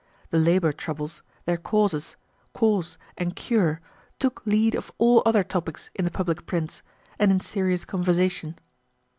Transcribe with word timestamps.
The 0.31 0.39
labor 0.39 0.73
troubles, 0.73 1.21
their 1.45 1.57
causes, 1.57 2.15
course, 2.53 2.97
and 3.19 3.35
cure, 3.35 3.81
took 4.17 4.41
lead 4.47 4.73
of 4.73 4.91
all 4.97 5.21
other 5.27 5.43
topics 5.43 5.91
in 5.93 6.05
the 6.05 6.09
public 6.09 6.47
prints, 6.47 6.81
and 7.19 7.31
in 7.31 7.39
serious 7.39 7.85
conversation. 7.85 8.57